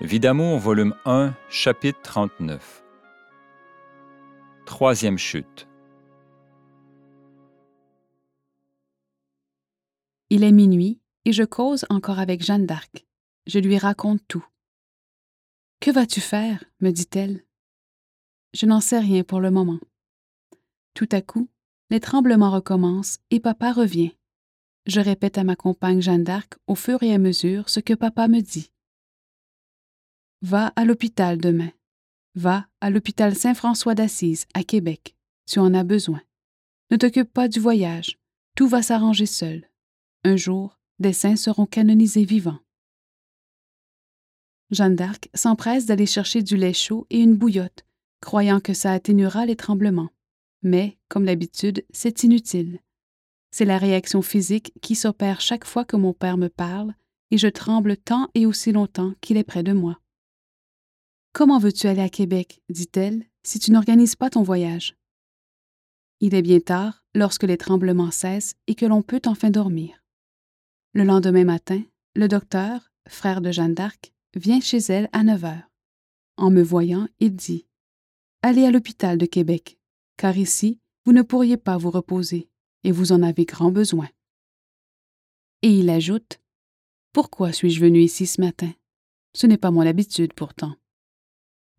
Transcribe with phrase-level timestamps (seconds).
[0.00, 2.82] Vidamour, volume 1, chapitre 39.
[4.66, 5.68] Troisième chute.
[10.30, 13.06] Il est minuit et je cause encore avec Jeanne d'Arc.
[13.46, 14.44] Je lui raconte tout.
[15.78, 16.64] Que vas-tu faire?
[16.80, 17.44] me dit-elle.
[18.52, 19.78] Je n'en sais rien pour le moment.
[20.94, 21.48] Tout à coup,
[21.90, 24.12] les tremblements recommencent et papa revient.
[24.86, 28.26] Je répète à ma compagne Jeanne d'Arc au fur et à mesure ce que papa
[28.26, 28.72] me dit.
[30.46, 31.70] Va à l'hôpital demain.
[32.34, 35.16] Va à l'hôpital Saint-François d'Assise, à Québec.
[35.46, 36.20] Tu en as besoin.
[36.90, 38.18] Ne t'occupe pas du voyage.
[38.54, 39.66] Tout va s'arranger seul.
[40.22, 42.58] Un jour, des saints seront canonisés vivants.
[44.70, 47.86] Jeanne d'Arc s'empresse d'aller chercher du lait chaud et une bouillotte,
[48.20, 50.10] croyant que ça atténuera les tremblements.
[50.60, 52.80] Mais, comme d'habitude, c'est inutile.
[53.50, 56.92] C'est la réaction physique qui s'opère chaque fois que mon père me parle,
[57.30, 59.98] et je tremble tant et aussi longtemps qu'il est près de moi.
[61.34, 64.96] Comment veux-tu aller à Québec, dit-elle, si tu n'organises pas ton voyage?
[66.20, 70.00] Il est bien tard lorsque les tremblements cessent et que l'on peut enfin dormir.
[70.92, 71.82] Le lendemain matin,
[72.14, 75.72] le docteur, frère de Jeanne d'Arc, vient chez elle à 9 heures.
[76.36, 77.66] En me voyant, il dit
[78.42, 79.76] Allez à l'hôpital de Québec,
[80.16, 82.48] car ici, vous ne pourriez pas vous reposer,
[82.84, 84.08] et vous en avez grand besoin.
[85.62, 86.38] Et il ajoute
[87.12, 88.70] Pourquoi suis-je venu ici ce matin?
[89.34, 90.76] Ce n'est pas mon habitude pourtant.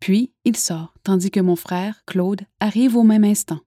[0.00, 3.60] Puis il sort, tandis que mon frère, Claude, arrive au même instant.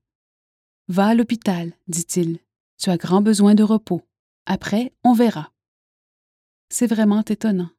[0.88, 2.39] Va à l'hôpital, dit-il.
[2.77, 4.02] Tu as grand besoin de repos.
[4.45, 5.52] Après, on verra.
[6.69, 7.69] C'est vraiment étonnant.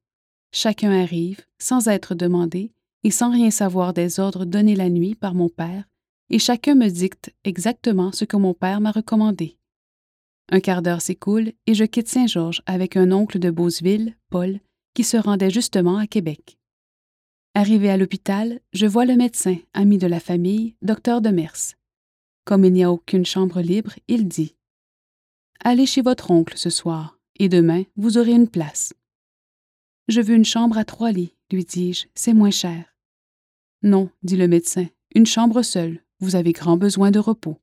[0.53, 5.35] Chacun arrive, sans être demandé, et sans rien savoir des ordres donnés la nuit par
[5.35, 5.85] mon père,
[6.29, 9.57] et chacun me dicte exactement ce que mon père m'a recommandé.
[10.53, 14.61] Un quart d'heure s'écoule et je quitte Saint-Georges avec un oncle de Beauceville, Paul,
[14.95, 16.60] qui se rendait justement à Québec.
[17.55, 21.75] Arrivé à l'hôpital, je vois le médecin, ami de la famille, docteur de Mers.
[22.45, 24.55] Comme il n'y a aucune chambre libre, il dit
[25.59, 28.95] Allez chez votre oncle ce soir, et demain, vous aurez une place.
[30.07, 32.95] Je veux une chambre à trois lits, lui dis-je, c'est moins cher.
[33.83, 37.59] Non, dit le médecin, une chambre seule, vous avez grand besoin de repos.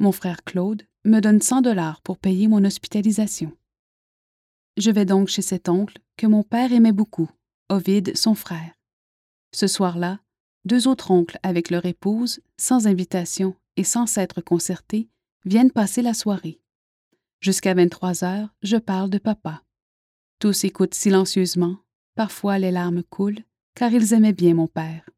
[0.00, 3.52] Mon frère Claude me donne cent dollars pour payer mon hospitalisation.
[4.76, 7.30] Je vais donc chez cet oncle que mon père aimait beaucoup,
[7.68, 8.72] Ovide, son frère.
[9.52, 10.20] Ce soir-là,
[10.64, 15.08] deux autres oncles avec leur épouse, sans invitation et sans s'être concertés,
[15.44, 16.60] viennent passer la soirée.
[17.40, 19.62] Jusqu'à 23 heures, je parle de papa.
[20.38, 21.78] Tous écoutent silencieusement,
[22.14, 23.42] parfois les larmes coulent,
[23.74, 25.08] car ils aimaient bien mon père.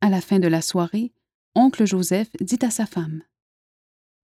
[0.00, 1.12] À la fin de la soirée,
[1.54, 3.22] oncle Joseph dit à sa femme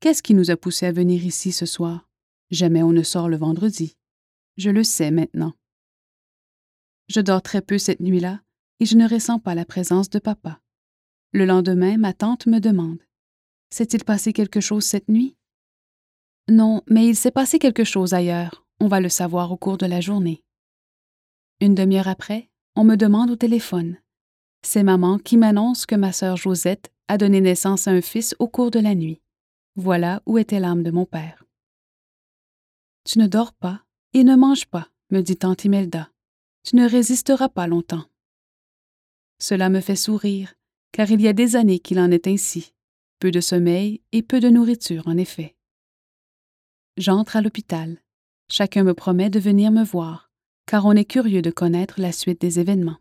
[0.00, 2.08] Qu'est-ce qui nous a poussé à venir ici ce soir?
[2.50, 3.96] Jamais on ne sort le vendredi.
[4.56, 5.52] Je le sais maintenant.
[7.08, 8.40] Je dors très peu cette nuit-là
[8.80, 10.60] et je ne ressens pas la présence de papa.
[11.32, 12.98] Le lendemain, ma tante me demande
[13.72, 15.36] S'est-il passé quelque chose cette nuit
[16.50, 18.66] non, mais il s'est passé quelque chose ailleurs.
[18.80, 20.42] On va le savoir au cours de la journée.
[21.60, 23.98] Une demi-heure après, on me demande au téléphone.
[24.62, 28.48] C'est maman qui m'annonce que ma sœur Josette a donné naissance à un fils au
[28.48, 29.22] cours de la nuit.
[29.76, 31.44] Voilà où était l'âme de mon père.
[33.04, 36.10] Tu ne dors pas et ne manges pas, me dit tante Imelda.
[36.64, 38.09] Tu ne résisteras pas longtemps.
[39.40, 40.54] Cela me fait sourire,
[40.92, 42.74] car il y a des années qu'il en est ainsi.
[43.18, 45.56] Peu de sommeil et peu de nourriture, en effet.
[46.96, 47.98] J'entre à l'hôpital.
[48.50, 50.30] Chacun me promet de venir me voir,
[50.66, 52.98] car on est curieux de connaître la suite des événements.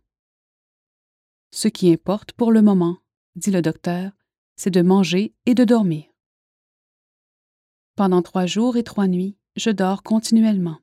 [1.51, 2.99] Ce qui importe pour le moment,
[3.35, 4.11] dit le docteur,
[4.55, 6.05] c'est de manger et de dormir.
[7.95, 10.77] Pendant trois jours et trois nuits, je dors continuellement.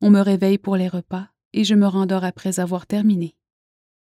[0.00, 3.36] On me réveille pour les repas et je me rendors après avoir terminé.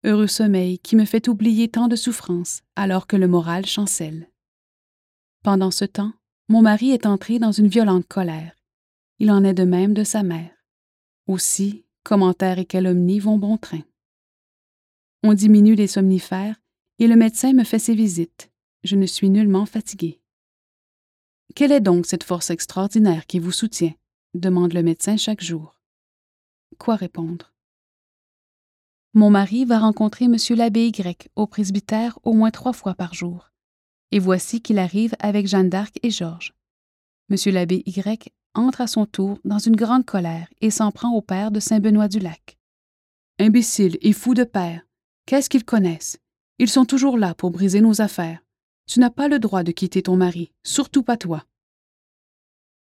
[0.04, 4.28] Heureux sommeil qui me fait oublier tant de souffrances alors que le moral chancelle.
[5.44, 6.12] Pendant ce temps,
[6.48, 8.56] mon mari est entré dans une violente colère.
[9.20, 10.50] Il en est de même de sa mère.
[11.28, 13.82] Aussi, commentaires et calomnies vont bon train.
[15.22, 16.56] On diminue les somnifères
[16.98, 18.50] et le médecin me fait ses visites.
[18.82, 20.20] Je ne suis nullement fatiguée.
[21.54, 23.94] Quelle est donc cette force extraordinaire qui vous soutient?
[24.34, 25.78] demande le médecin chaque jour.
[26.78, 27.51] Quoi répondre?
[29.14, 30.36] Mon mari va rencontrer M.
[30.56, 33.50] l'abbé Y au presbytère au moins trois fois par jour
[34.12, 36.54] et voici qu'il arrive avec Jeanne d'Arc et Georges.
[37.28, 41.22] Monsieur l'abbé Y entre à son tour dans une grande colère et s'en prend au
[41.22, 42.58] père de Saint-Benoît-du-Lac.
[43.38, 44.86] Imbécile et fou de père,
[45.26, 46.18] qu'est-ce qu'ils connaissent?
[46.58, 48.40] Ils sont toujours là pour briser nos affaires.
[48.86, 51.44] Tu n'as pas le droit de quitter ton mari, surtout pas toi.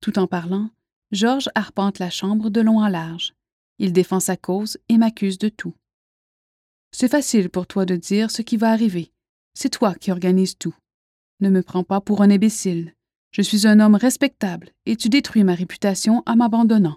[0.01, 0.71] Tout en parlant,
[1.11, 3.35] Georges arpente la chambre de long en large.
[3.79, 5.75] Il défend sa cause et m'accuse de tout.
[6.99, 9.13] C'est facile pour toi de dire ce qui va arriver.
[9.53, 10.75] C'est toi qui organises tout.
[11.41, 12.95] Ne me prends pas pour un imbécile.
[13.33, 16.97] Je suis un homme respectable et tu détruis ma réputation en m'abandonnant.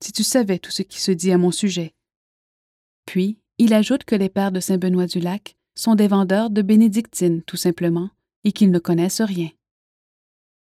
[0.00, 1.92] Si tu savais tout ce qui se dit à mon sujet.
[3.04, 8.10] Puis, il ajoute que les pères de Saint-Benoît-du-Lac sont des vendeurs de bénédictines, tout simplement,
[8.44, 9.50] et qu'ils ne connaissent rien.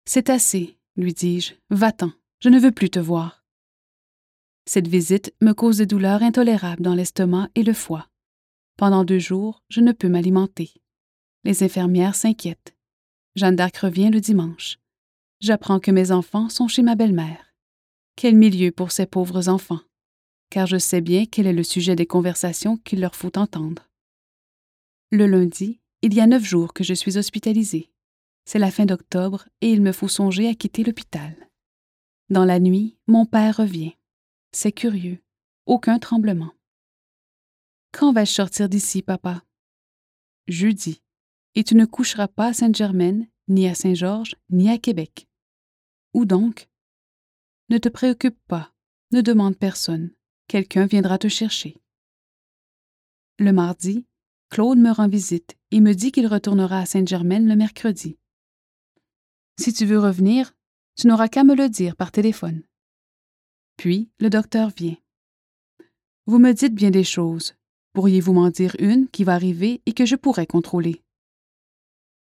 [0.06, 1.54] C'est assez, lui dis-je.
[1.70, 2.10] Va-t'en.
[2.40, 3.44] Je ne veux plus te voir.
[4.68, 8.08] Cette visite me cause des douleurs intolérables dans l'estomac et le foie.
[8.76, 10.74] Pendant deux jours, je ne peux m'alimenter.
[11.44, 12.76] Les infirmières s'inquiètent.
[13.34, 14.78] Jeanne d'Arc revient le dimanche.
[15.40, 17.54] J'apprends que mes enfants sont chez ma belle-mère.
[18.16, 19.80] Quel milieu pour ces pauvres enfants,
[20.50, 23.88] car je sais bien quel est le sujet des conversations qu'il leur faut entendre.
[25.10, 27.90] Le lundi, il y a neuf jours que je suis hospitalisée.
[28.44, 31.34] C'est la fin d'octobre et il me faut songer à quitter l'hôpital.
[32.30, 33.94] Dans la nuit, mon père revient.
[34.52, 35.18] C'est curieux.
[35.66, 36.52] Aucun tremblement.
[37.98, 39.42] Quand vais-je sortir d'ici, papa?
[40.48, 41.00] Jeudi.
[41.54, 45.26] Et tu ne coucheras pas à Sainte-Germaine, ni à Saint-Georges, ni à Québec.
[46.12, 46.68] Où donc?
[47.70, 48.70] Ne te préoccupe pas,
[49.12, 50.10] ne demande personne.
[50.46, 51.80] Quelqu'un viendra te chercher.
[53.38, 54.04] Le mardi,
[54.50, 58.18] Claude me rend visite et me dit qu'il retournera à Sainte-Germaine le mercredi.
[59.58, 60.54] Si tu veux revenir,
[60.96, 62.62] tu n'auras qu'à me le dire par téléphone.
[63.78, 64.98] Puis le docteur vient.
[66.26, 67.55] Vous me dites bien des choses.
[67.96, 71.02] Pourriez-vous m'en dire une qui va arriver et que je pourrais contrôler?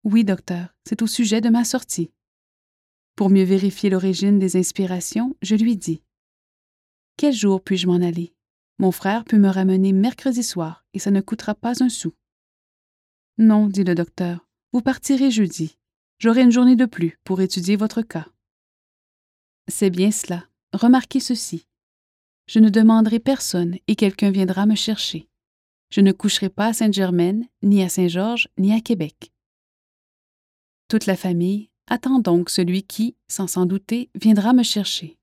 [0.04, 2.10] Oui, docteur, c'est au sujet de ma sortie.
[3.14, 6.00] Pour mieux vérifier l'origine des inspirations, je lui dis
[7.18, 8.34] Quel jour puis-je m'en aller?
[8.78, 12.14] Mon frère peut me ramener mercredi soir et ça ne coûtera pas un sou.
[13.36, 15.76] Non, dit le docteur, vous partirez jeudi.
[16.18, 18.26] J'aurai une journée de plus pour étudier votre cas.
[19.68, 20.48] C'est bien cela.
[20.72, 21.66] Remarquez ceci.
[22.46, 25.28] Je ne demanderai personne et quelqu'un viendra me chercher.
[25.90, 29.32] Je ne coucherai pas à Sainte-Germaine, ni à Saint-Georges, ni à Québec.
[30.88, 35.18] Toute la famille attend donc celui qui, sans s'en douter, viendra me chercher.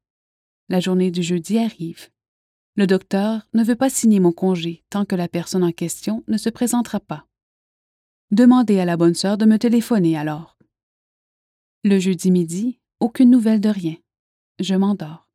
[0.69, 2.09] La journée du jeudi arrive.
[2.75, 6.37] Le docteur ne veut pas signer mon congé tant que la personne en question ne
[6.37, 7.27] se présentera pas.
[8.31, 10.57] Demandez à la bonne sœur de me téléphoner alors.
[11.83, 13.95] Le jeudi midi, aucune nouvelle de rien.
[14.59, 15.27] Je m'endors.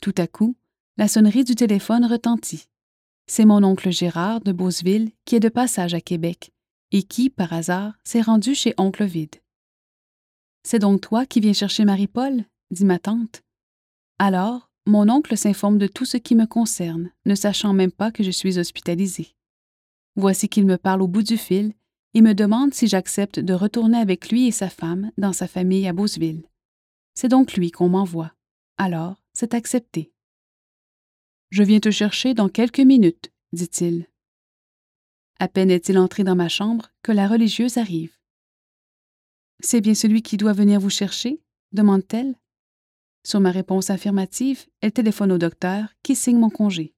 [0.00, 0.56] Tout à coup,
[0.96, 2.68] la sonnerie du téléphone retentit.
[3.28, 6.52] C'est mon oncle Gérard de Beauceville qui est de passage à Québec
[6.92, 9.36] et qui, par hasard, s'est rendu chez oncle Vide.
[10.62, 12.44] C'est donc toi qui viens chercher Marie-Paul?
[12.70, 13.42] dit ma tante.
[14.18, 18.22] Alors, mon oncle s'informe de tout ce qui me concerne, ne sachant même pas que
[18.22, 19.34] je suis hospitalisée.
[20.14, 21.74] Voici qu'il me parle au bout du fil
[22.14, 25.86] et me demande si j'accepte de retourner avec lui et sa femme dans sa famille
[25.88, 26.48] à Beauceville.
[27.14, 28.32] C'est donc lui qu'on m'envoie.
[28.78, 30.12] Alors, c'est accepté.
[31.50, 34.06] Je viens te chercher dans quelques minutes, dit-il.
[35.38, 38.16] À peine est-il entré dans ma chambre que la religieuse arrive.
[39.60, 41.40] C'est bien celui qui doit venir vous chercher?
[41.72, 42.34] demande-t-elle.
[43.24, 46.94] Sur ma réponse affirmative, elle téléphone au docteur qui signe mon congé.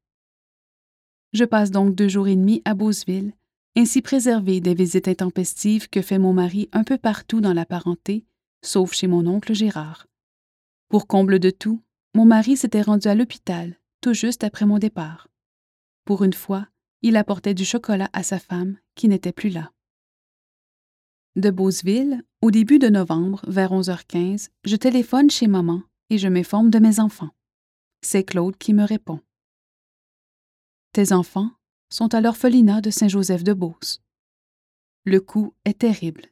[1.32, 3.32] Je passe donc deux jours et demi à Beauceville
[3.78, 8.26] ainsi préservé des visites intempestives que fait mon mari un peu partout dans la parenté,
[8.60, 10.08] sauf chez mon oncle Gérard.
[10.88, 11.80] Pour comble de tout,
[12.14, 15.28] mon mari s'était rendu à l'hôpital, tout juste après mon départ.
[16.04, 16.68] Pour une fois,
[17.02, 19.72] il apportait du chocolat à sa femme, qui n'était plus là.
[21.36, 26.70] De Beauceville, au début de novembre, vers 11h15, je téléphone chez maman et je m'informe
[26.70, 27.30] de mes enfants.
[28.02, 29.20] C'est Claude qui me répond.
[30.92, 31.50] Tes enfants,
[31.90, 34.02] sont à l'orphelinat de Saint-Joseph de Beauce.
[35.04, 36.26] Le coup est terrible.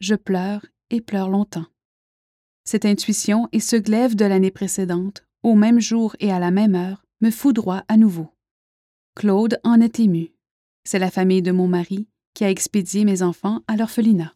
[0.00, 1.66] Je pleure et pleure longtemps.
[2.64, 6.74] Cette intuition et ce glaive de l'année précédente, au même jour et à la même
[6.74, 8.28] heure, me foudroient à nouveau.
[9.14, 10.32] Claude en est ému.
[10.82, 14.34] C'est la famille de mon mari qui a expédié mes enfants à l'orphelinat.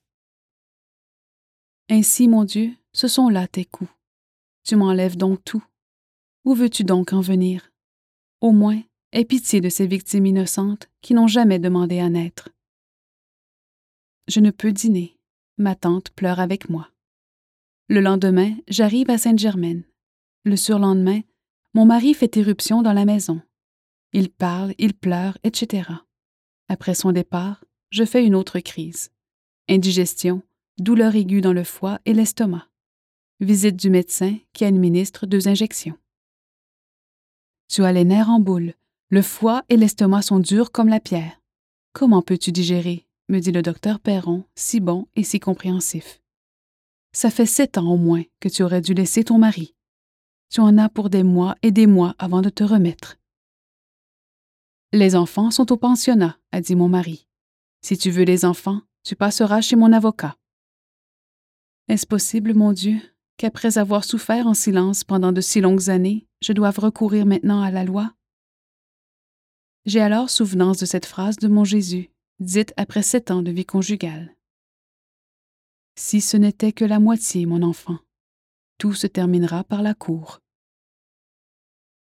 [1.91, 3.91] Ainsi, mon Dieu, ce sont là tes coups.
[4.63, 5.65] Tu m'enlèves donc tout.
[6.45, 7.73] Où veux-tu donc en venir?
[8.41, 8.81] Au moins,
[9.13, 12.51] Aie pitié de ces victimes innocentes qui n'ont jamais demandé à naître.
[14.27, 15.17] Je ne peux dîner.
[15.57, 16.91] Ma tante pleure avec moi.
[17.89, 19.83] Le lendemain, j'arrive à Sainte-Germaine.
[20.45, 21.21] Le surlendemain,
[21.75, 23.41] mon mari fait éruption dans la maison.
[24.13, 25.91] Il parle, il pleure, etc.
[26.69, 29.11] Après son départ, je fais une autre crise.
[29.69, 30.43] Indigestion,
[30.79, 32.69] douleur aiguë dans le foie et l'estomac.
[33.41, 35.97] Visite du médecin qui administre deux injections.
[37.69, 38.75] Tu as les nerfs en boule,
[39.11, 41.41] le foie et l'estomac sont durs comme la pierre.
[41.93, 43.07] Comment peux-tu digérer?
[43.29, 46.23] me dit le docteur Perron, si bon et si compréhensif.
[47.13, 49.75] Ça fait sept ans au moins que tu aurais dû laisser ton mari.
[50.51, 53.17] Tu en as pour des mois et des mois avant de te remettre.
[54.93, 57.27] Les enfants sont au pensionnat, a dit mon mari.
[57.83, 60.37] Si tu veux les enfants, tu passeras chez mon avocat.
[61.89, 63.01] Est-ce possible, mon Dieu,
[63.37, 67.71] qu'après avoir souffert en silence pendant de si longues années, je doive recourir maintenant à
[67.71, 68.15] la loi?
[69.85, 73.65] J'ai alors souvenance de cette phrase de mon Jésus, dite après sept ans de vie
[73.65, 74.35] conjugale.
[75.97, 77.99] Si ce n'était que la moitié, mon enfant,
[78.79, 80.41] tout se terminera par la cour.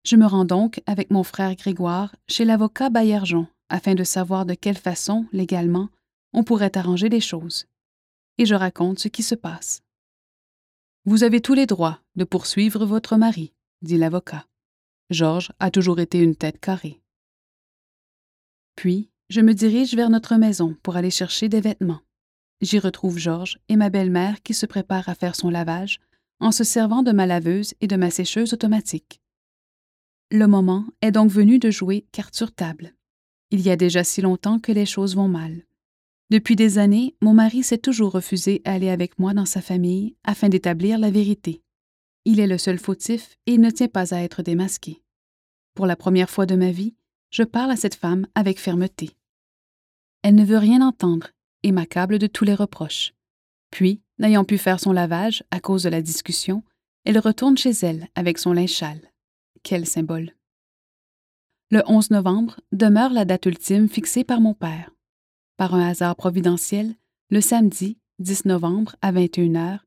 [0.05, 4.55] Je me rends donc, avec mon frère Grégoire, chez l'avocat Baillargeon, afin de savoir de
[4.55, 5.91] quelle façon, légalement,
[6.33, 7.67] on pourrait arranger les choses.
[8.39, 9.83] Et je raconte ce qui se passe.
[11.05, 14.47] Vous avez tous les droits de poursuivre votre mari, dit l'avocat.
[15.11, 17.00] Georges a toujours été une tête carrée.
[18.77, 22.00] Puis, je me dirige vers notre maison pour aller chercher des vêtements.
[22.61, 26.00] J'y retrouve Georges et ma belle-mère qui se prépare à faire son lavage
[26.41, 29.21] en se servant de ma laveuse et de ma sécheuse automatique.
[30.31, 32.95] Le moment est donc venu de jouer carte sur table.
[33.51, 35.65] Il y a déjà si longtemps que les choses vont mal.
[36.31, 40.15] Depuis des années, mon mari s'est toujours refusé à aller avec moi dans sa famille
[40.23, 41.63] afin d'établir la vérité.
[42.25, 45.03] Il est le seul fautif et il ne tient pas à être démasqué.
[45.75, 46.95] Pour la première fois de ma vie,
[47.31, 49.11] je parle à cette femme avec fermeté.
[50.23, 51.29] Elle ne veut rien entendre
[51.63, 53.15] et m'accable de tous les reproches.
[53.71, 56.62] Puis, n'ayant pu faire son lavage à cause de la discussion,
[57.05, 58.85] elle retourne chez elle avec son linge.
[59.62, 60.35] Quel symbole.
[61.71, 64.91] Le 11 novembre demeure la date ultime fixée par mon père.
[65.57, 66.95] Par un hasard providentiel,
[67.31, 69.81] le samedi 10 novembre à 21h,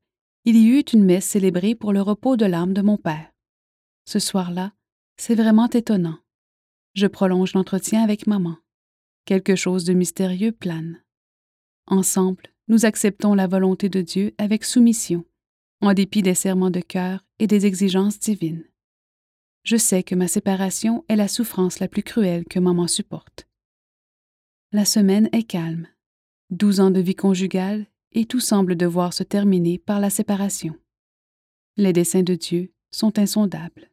[0.44, 3.30] il y eut une messe célébrée pour le repos de l'âme de mon père.
[4.04, 4.72] Ce soir-là,
[5.16, 6.18] c'est vraiment étonnant.
[6.94, 8.56] Je prolonge l'entretien avec maman.
[9.24, 11.02] Quelque chose de mystérieux plane.
[11.86, 15.24] Ensemble, nous acceptons la volonté de Dieu avec soumission,
[15.80, 18.64] en dépit des serments de cœur et des exigences divines.
[19.64, 23.48] Je sais que ma séparation est la souffrance la plus cruelle que maman supporte.
[24.72, 25.88] La semaine est calme.
[26.50, 30.74] Douze ans de vie conjugale et tout semble devoir se terminer par la séparation.
[31.76, 33.90] Les desseins de Dieu sont insondables.